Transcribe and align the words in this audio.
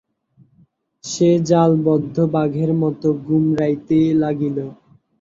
সে 1.03 1.29
জালবদ্ধ 1.49 2.15
বাঘের 2.33 2.71
মতো 2.81 3.07
গুমরাইতে 3.25 3.99
লাগিল। 4.21 4.57